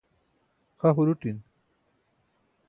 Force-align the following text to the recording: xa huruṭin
xa 0.79 0.89
huruṭin 0.95 1.37